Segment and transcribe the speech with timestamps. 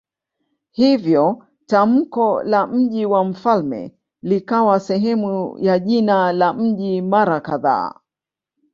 [0.71, 7.93] Hivyo tamko la "mji wa mfalme" likawa sehemu ya jina la mji mara kadhaa.